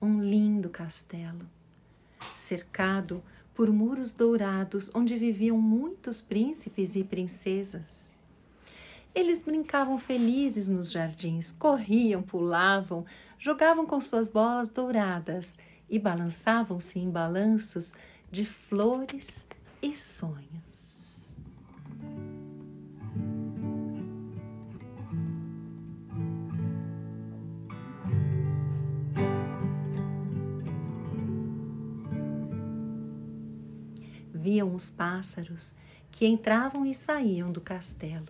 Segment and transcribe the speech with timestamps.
[0.00, 1.48] Um lindo castelo,
[2.36, 3.22] cercado
[3.54, 8.14] por muros dourados onde viviam muitos príncipes e princesas.
[9.14, 13.06] Eles brincavam felizes nos jardins, corriam, pulavam,
[13.38, 17.94] jogavam com suas bolas douradas e balançavam-se em balanços
[18.30, 19.46] de flores
[19.80, 20.75] e sonhos.
[34.36, 35.74] Viam os pássaros
[36.12, 38.28] que entravam e saíam do castelo,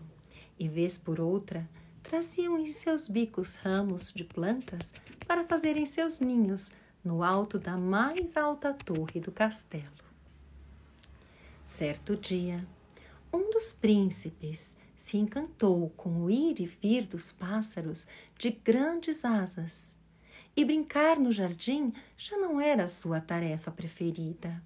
[0.57, 1.69] e vez por outra
[2.01, 4.95] traziam em seus bicos ramos de plantas
[5.27, 6.71] para fazerem seus ninhos
[7.05, 10.07] no alto da mais alta torre do castelo.
[11.65, 12.65] Certo dia,
[13.33, 18.07] um dos príncipes se encantou com o ir e vir dos pássaros
[18.39, 19.99] de grandes asas,
[20.57, 24.63] e brincar no jardim já não era sua tarefa preferida.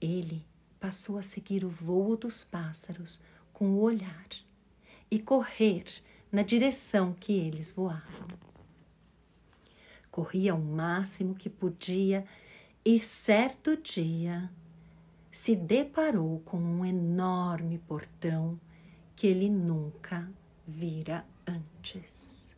[0.00, 0.44] Ele
[0.78, 4.28] passou a seguir o vôo dos pássaros com o olhar
[5.10, 5.84] e correr
[6.30, 8.48] na direção que eles voavam
[10.18, 12.26] corria o máximo que podia
[12.84, 14.50] e certo dia
[15.30, 18.58] se deparou com um enorme portão
[19.14, 20.28] que ele nunca
[20.66, 22.56] vira antes.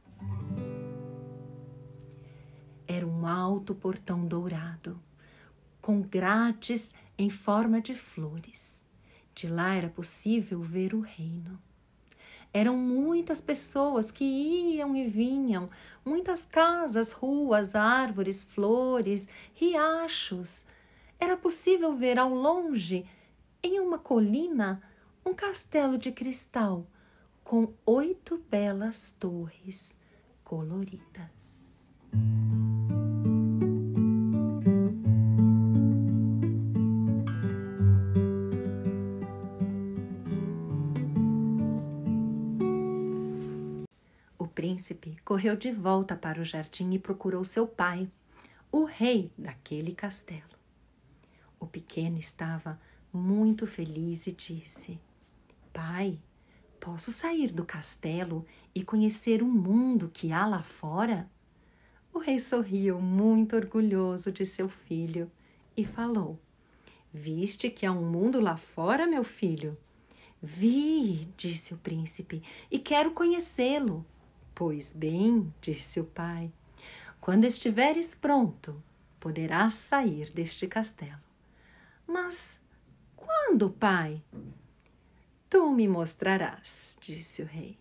[2.88, 4.98] Era um alto portão dourado,
[5.82, 8.82] com grades em forma de flores.
[9.34, 11.60] De lá era possível ver o reino.
[12.50, 15.68] Eram muitas pessoas que iam e vinham,
[16.02, 20.64] muitas casas, ruas, árvores, flores, riachos.
[21.18, 23.06] Era possível ver ao longe,
[23.62, 24.82] em uma colina,
[25.24, 26.86] um castelo de cristal
[27.44, 30.00] com oito belas torres
[30.42, 31.90] coloridas.
[44.94, 48.08] Príncipe correu de volta para o jardim e procurou seu pai,
[48.72, 50.42] o rei daquele castelo.
[51.58, 52.80] O pequeno estava
[53.12, 54.98] muito feliz e disse:
[55.72, 56.18] Pai,
[56.80, 61.28] posso sair do castelo e conhecer o mundo que há lá fora?
[62.12, 65.30] O rei sorriu, muito orgulhoso de seu filho,
[65.76, 66.38] e falou:
[67.12, 69.76] Viste que há um mundo lá fora, meu filho?
[70.42, 74.04] Vi, disse o príncipe, e quero conhecê-lo.
[74.54, 76.52] Pois bem, disse o pai,
[77.20, 78.82] quando estiveres pronto,
[79.18, 81.20] poderás sair deste castelo.
[82.06, 82.62] Mas
[83.14, 84.22] quando, pai?
[85.48, 87.78] Tu me mostrarás, disse o rei.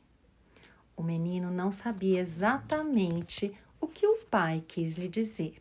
[0.95, 5.59] O menino não sabia exatamente o que o pai quis lhe dizer,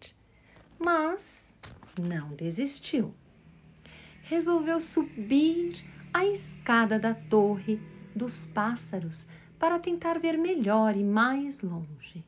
[0.79, 1.57] mas
[1.99, 3.15] não desistiu.
[4.23, 7.81] Resolveu subir a escada da torre
[8.15, 12.25] dos pássaros para tentar ver melhor e mais longe.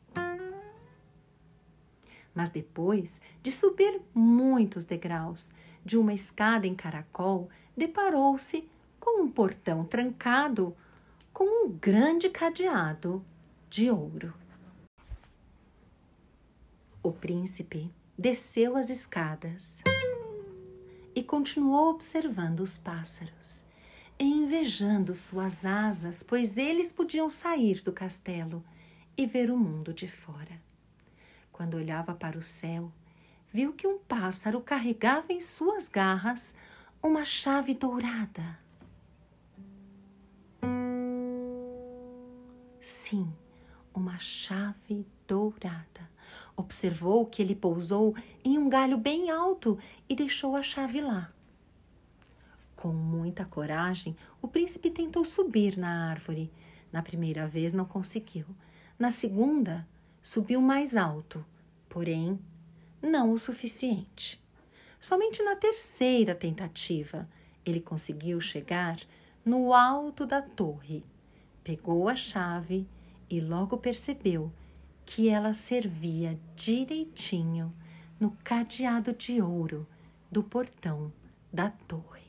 [2.34, 5.50] Mas depois de subir muitos degraus
[5.84, 8.68] de uma escada em caracol, deparou-se
[8.98, 10.76] com um portão trancado
[11.32, 13.24] com um grande cadeado
[13.68, 14.34] de ouro.
[17.02, 19.82] O príncipe desceu as escadas
[21.14, 23.64] e continuou observando os pássaros
[24.24, 28.62] invejando suas asas, pois eles podiam sair do castelo
[29.16, 30.60] e ver o mundo de fora.
[31.50, 32.92] Quando olhava para o céu,
[33.52, 36.54] viu que um pássaro carregava em suas garras
[37.02, 38.58] uma chave dourada.
[42.80, 43.32] Sim,
[43.94, 46.10] uma chave dourada.
[46.56, 48.14] Observou que ele pousou
[48.44, 49.78] em um galho bem alto
[50.08, 51.32] e deixou a chave lá.
[52.80, 56.50] Com muita coragem, o príncipe tentou subir na árvore.
[56.90, 58.46] Na primeira vez não conseguiu.
[58.98, 59.86] Na segunda,
[60.22, 61.44] subiu mais alto,
[61.90, 62.40] porém
[63.02, 64.42] não o suficiente.
[64.98, 67.28] Somente na terceira tentativa
[67.66, 68.98] ele conseguiu chegar
[69.44, 71.04] no alto da torre.
[71.62, 72.88] Pegou a chave
[73.28, 74.50] e logo percebeu
[75.04, 77.74] que ela servia direitinho
[78.18, 79.86] no cadeado de ouro
[80.32, 81.12] do portão
[81.52, 82.19] da torre.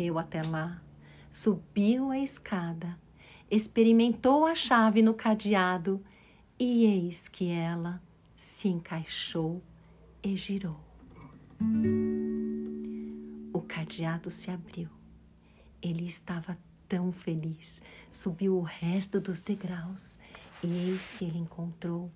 [0.00, 0.80] Correu até lá,
[1.30, 2.98] subiu a escada,
[3.50, 6.02] experimentou a chave no cadeado
[6.58, 8.00] e eis que ela
[8.34, 9.62] se encaixou
[10.22, 10.80] e girou.
[13.52, 14.88] O cadeado se abriu.
[15.82, 16.56] Ele estava
[16.88, 20.18] tão feliz, subiu o resto dos degraus
[20.64, 22.10] e eis que ele encontrou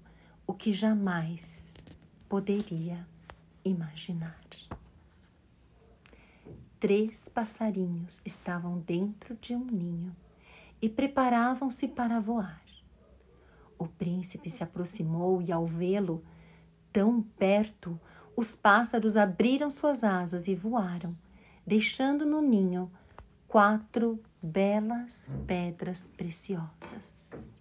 [0.47, 1.77] o que jamais
[2.31, 3.07] poderia
[3.63, 4.41] imaginar.
[6.85, 10.15] Três passarinhos estavam dentro de um ninho
[10.83, 12.63] e preparavam-se para voar.
[13.79, 16.23] O príncipe se aproximou e, ao vê-lo
[16.93, 17.99] tão perto,
[18.37, 21.17] os pássaros abriram suas asas e voaram,
[21.67, 22.93] deixando no ninho
[23.49, 27.59] quatro belas pedras preciosas.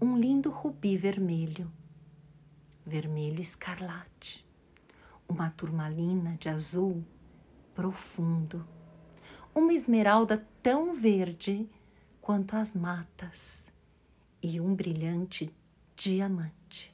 [0.00, 1.68] Um lindo rubi vermelho,
[2.90, 4.44] vermelho escarlate,
[5.28, 7.04] uma turmalina de azul
[7.72, 8.66] profundo,
[9.54, 11.70] uma esmeralda tão verde
[12.20, 13.72] quanto as matas
[14.42, 15.54] e um brilhante
[15.94, 16.92] diamante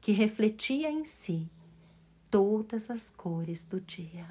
[0.00, 1.48] que refletia em si
[2.28, 4.26] todas as cores do dia.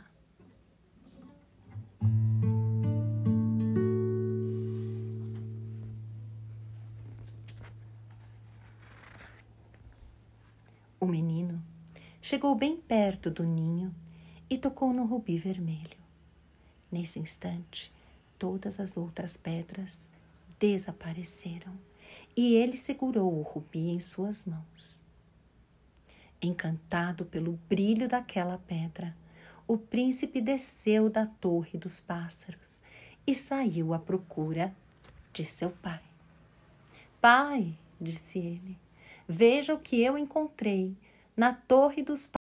[11.01, 11.59] O menino
[12.21, 13.92] chegou bem perto do ninho
[14.48, 15.98] e tocou no rubi vermelho.
[16.92, 17.92] Nesse instante,
[18.38, 20.12] todas as outras pedras
[20.59, 21.74] desapareceram
[22.38, 25.03] e ele segurou o rubi em suas mãos.
[26.39, 29.18] Encantado pelo brilho daquela pedra,
[29.68, 32.80] o príncipe desceu da torre dos pássaros
[33.25, 34.71] e saiu à procura
[35.33, 36.04] de seu pai.
[37.19, 38.77] Pai, disse ele,
[39.27, 40.97] veja o que eu encontrei
[41.35, 42.41] na torre dos pássaros.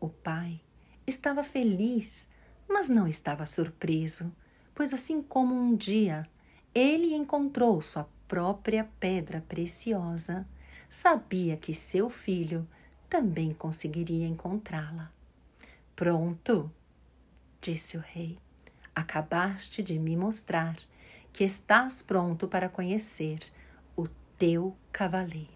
[0.00, 0.60] O pai
[1.06, 2.28] estava feliz,
[2.68, 4.32] mas não estava surpreso,
[4.74, 6.28] pois assim como um dia
[6.74, 10.46] ele encontrou sua própria pedra preciosa,
[10.90, 12.66] sabia que seu filho
[13.08, 15.12] também conseguiria encontrá-la.
[15.94, 16.70] Pronto,
[17.60, 18.38] disse o rei.
[18.94, 20.76] Acabaste de me mostrar
[21.32, 23.40] que estás pronto para conhecer
[23.96, 25.53] o teu cavaleiro.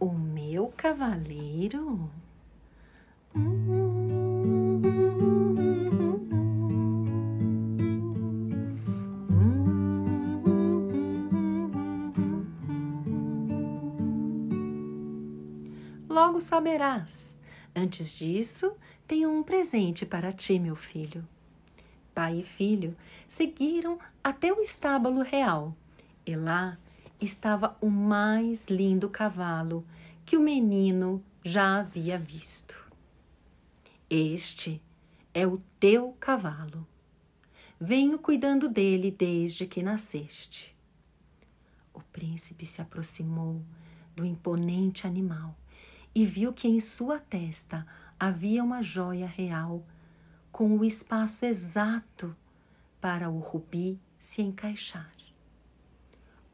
[0.00, 2.08] O meu cavaleiro?
[16.08, 17.36] Logo saberás.
[17.74, 21.26] Antes disso, tenho um presente para ti, meu filho.
[22.14, 25.74] Pai e filho seguiram até o estábulo real,
[26.26, 26.78] e lá
[27.20, 29.84] estava o mais lindo cavalo
[30.24, 32.74] que o menino já havia visto.
[34.08, 34.80] Este
[35.34, 36.86] é o teu cavalo.
[37.80, 40.76] Venho cuidando dele desde que nasceste.
[41.94, 43.62] O príncipe se aproximou
[44.14, 45.56] do imponente animal
[46.14, 47.86] e viu que em sua testa
[48.18, 49.84] havia uma joia real
[50.50, 52.36] com o espaço exato
[53.00, 55.17] para o rubi se encaixar.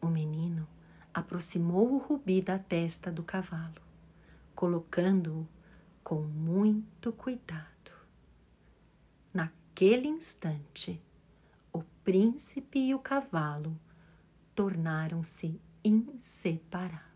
[0.05, 0.69] O menino
[1.15, 3.81] aproximou o rubi da testa do cavalo,
[4.55, 5.49] colocando-o
[6.03, 7.91] com muito cuidado.
[9.33, 11.01] Naquele instante,
[11.73, 13.75] o príncipe e o cavalo
[14.55, 17.14] tornaram-se inseparáveis.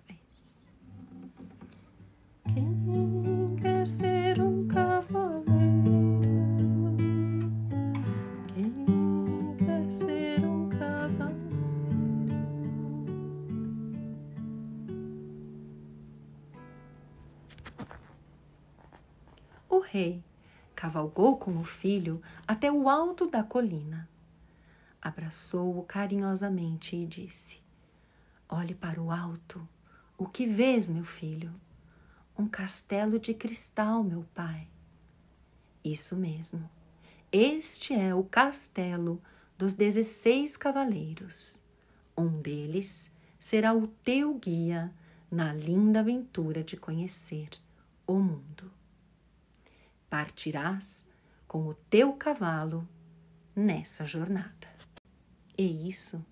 [20.98, 24.08] Cavalgou com o filho até o alto da colina.
[25.00, 27.58] Abraçou-o carinhosamente e disse:
[28.48, 29.66] Olhe para o alto.
[30.16, 31.52] O que vês, meu filho?
[32.36, 34.68] um castelo de cristal, meu pai.
[35.84, 36.70] Isso mesmo.
[37.32, 39.20] Este é o castelo
[39.56, 41.60] dos dezesseis cavaleiros.
[42.16, 44.92] Um deles será o teu guia
[45.28, 47.50] na linda aventura de conhecer
[48.06, 48.77] o mundo.
[50.10, 51.06] Partirás
[51.46, 52.88] com o teu cavalo
[53.54, 54.68] nessa jornada.
[55.56, 56.24] E isso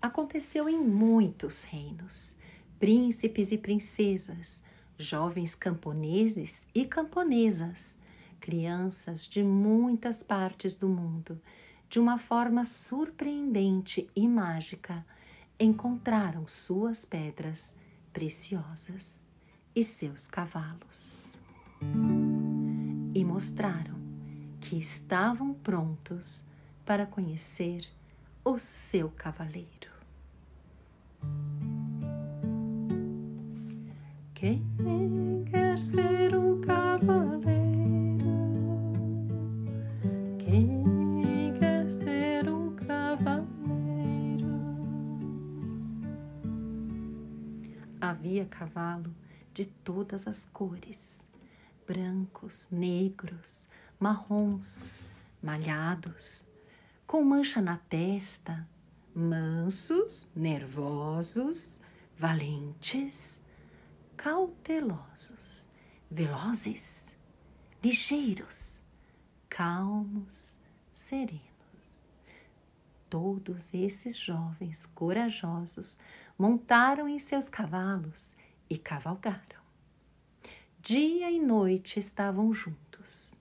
[0.00, 2.36] aconteceu em muitos reinos.
[2.78, 4.62] Príncipes e princesas
[4.98, 7.98] jovens camponeses e camponesas,
[8.40, 11.40] crianças de muitas partes do mundo,
[11.88, 15.04] de uma forma surpreendente e mágica,
[15.58, 17.76] encontraram suas pedras
[18.12, 19.26] preciosas
[19.74, 21.38] e seus cavalos
[23.14, 23.94] e mostraram
[24.60, 26.44] que estavam prontos
[26.84, 27.86] para conhecer
[28.44, 29.92] o seu cavaleiro.
[34.34, 37.44] Quem quer ser um cavaleiro?
[40.38, 43.46] Quem quer ser um cavaleiro?
[48.00, 49.14] Havia cavalo
[49.54, 51.32] de todas as cores
[51.86, 54.98] brancos, negros, marrons,
[55.42, 56.48] malhados,
[57.06, 58.66] com mancha na testa,
[59.14, 61.78] mansos, nervosos,
[62.16, 63.40] valentes,
[64.16, 65.68] cautelosos,
[66.10, 67.14] velozes,
[67.82, 68.82] ligeiros,
[69.48, 70.58] calmos,
[70.92, 71.42] serenos.
[73.10, 75.98] Todos esses jovens corajosos
[76.38, 78.34] montaram em seus cavalos
[78.68, 79.53] e cavalgaram.
[80.86, 83.34] Dia e noite estavam juntos.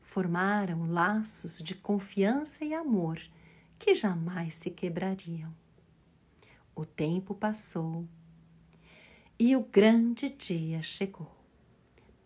[0.00, 3.20] Formaram laços de confiança e amor
[3.80, 5.52] que jamais se quebrariam.
[6.76, 8.06] O tempo passou
[9.36, 11.34] e o grande dia chegou.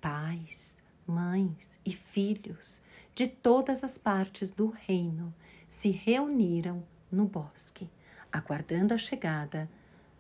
[0.03, 2.83] Pais, mães e filhos
[3.15, 5.35] de todas as partes do reino
[5.67, 7.89] se reuniram no bosque,
[8.31, 9.67] aguardando a chegada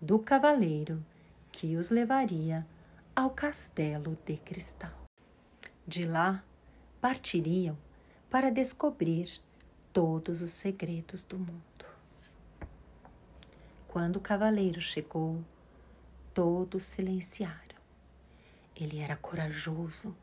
[0.00, 1.04] do cavaleiro
[1.52, 2.66] que os levaria
[3.14, 5.07] ao castelo de cristal.
[5.87, 6.42] De lá
[6.99, 7.76] partiriam
[8.31, 9.38] para descobrir
[9.92, 11.85] todos os segredos do mundo.
[13.87, 15.45] Quando o cavaleiro chegou,
[16.33, 17.61] todos silenciaram.
[18.75, 20.16] Ele era corajoso,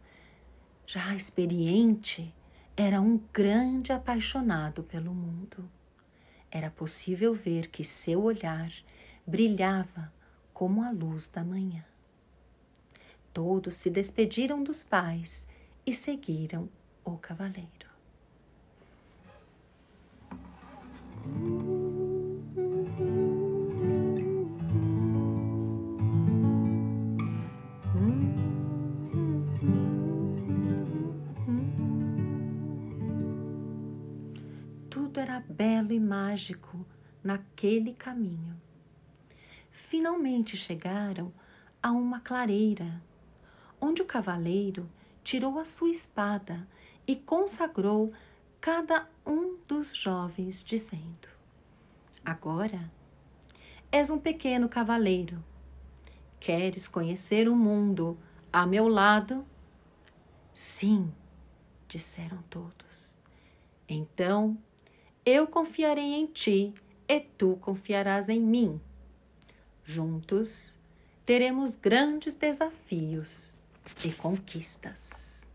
[0.88, 2.34] já experiente,
[2.76, 5.70] era um grande apaixonado pelo mundo.
[6.50, 8.72] Era possível ver que seu olhar
[9.28, 10.12] brilhava
[10.52, 11.86] como a luz da manhã.
[13.34, 15.48] Todos se despediram dos pais
[15.86, 16.70] e seguiram
[17.06, 17.90] o cavaleiro.
[34.90, 36.86] Tudo era belo e mágico
[37.24, 38.60] naquele caminho.
[39.72, 41.32] Finalmente chegaram
[41.82, 43.02] a uma clareira,
[43.82, 44.90] onde o cavaleiro
[45.24, 46.68] tirou a sua espada
[47.08, 48.12] e consagrou
[48.60, 51.28] cada um dos jovens, dizendo:
[52.24, 52.92] Agora
[53.92, 55.44] és um pequeno cavaleiro.
[56.40, 58.18] Queres conhecer o mundo
[58.52, 59.46] a meu lado?
[60.54, 61.12] Sim,
[61.88, 63.22] disseram todos.
[63.88, 64.58] Então
[65.26, 66.74] eu confiarei em ti
[67.08, 68.80] e tu confiarás em mim.
[69.84, 70.80] Juntos
[71.26, 73.59] teremos grandes desafios
[74.04, 75.48] e conquistas.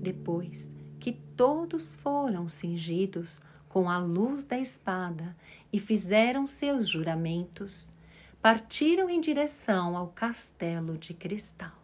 [0.00, 5.34] Depois que todos foram cingidos com a luz da espada
[5.72, 7.92] e fizeram seus juramentos,
[8.40, 11.81] partiram em direção ao castelo de cristal.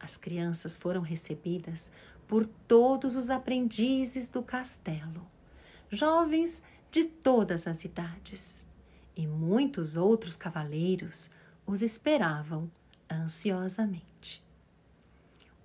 [0.00, 1.92] As crianças foram recebidas
[2.26, 5.26] por todos os aprendizes do castelo,
[5.90, 8.66] jovens de todas as idades,
[9.14, 11.30] e muitos outros cavaleiros
[11.66, 12.70] os esperavam
[13.10, 14.42] ansiosamente.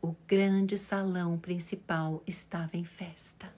[0.02, 3.52] O grande salão principal estava em festa.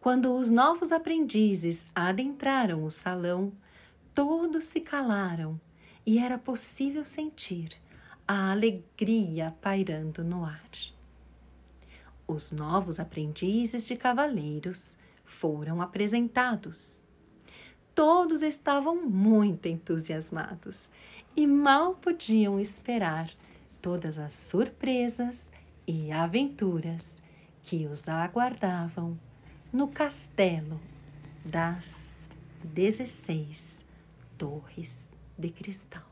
[0.00, 3.52] Quando os novos aprendizes adentraram o salão,
[4.14, 5.60] todos se calaram
[6.04, 7.76] e era possível sentir
[8.26, 10.70] a alegria pairando no ar.
[12.26, 17.00] Os novos aprendizes de cavaleiros foram apresentados.
[17.94, 20.88] Todos estavam muito entusiasmados
[21.36, 23.30] e mal podiam esperar
[23.80, 25.52] todas as surpresas
[25.86, 27.22] e aventuras
[27.62, 29.18] que os aguardavam
[29.72, 30.80] no castelo
[31.44, 32.14] das
[32.62, 33.84] dezesseis
[34.36, 36.06] torres de cristal.